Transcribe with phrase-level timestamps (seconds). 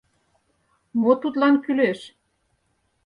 [1.01, 1.99] Мо тудлан кӱлеш?..